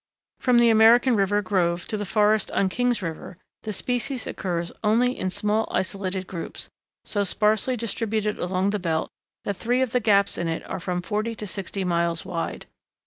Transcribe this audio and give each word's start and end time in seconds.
From 0.39 0.57
the 0.57 0.71
American 0.71 1.15
River 1.15 1.43
grove 1.43 1.85
to 1.89 1.95
the 1.95 2.07
forest 2.07 2.49
on 2.49 2.69
King's 2.69 3.03
River 3.03 3.37
the 3.61 3.71
species 3.71 4.25
occurs 4.25 4.71
only 4.83 5.15
in 5.15 5.29
small 5.29 5.67
isolated 5.69 6.25
groups 6.25 6.71
so 7.05 7.23
sparsely 7.23 7.77
distributed 7.77 8.39
along 8.39 8.71
the 8.71 8.79
belt 8.79 9.11
that 9.43 9.57
three 9.57 9.83
of 9.83 9.91
the 9.91 9.99
gaps 9.99 10.39
in 10.39 10.47
it 10.47 10.65
are 10.67 10.79
from 10.79 11.03
forty 11.03 11.35
to 11.35 11.45
sixty 11.45 11.83
miles 11.83 12.25
wide. 12.25 12.65